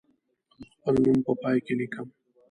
زه 0.59 0.65
خپل 0.75 0.93
نوم 1.03 1.19
په 1.25 1.33
پای 1.41 1.57
کې 1.65 1.73
لیکم. 1.79 2.07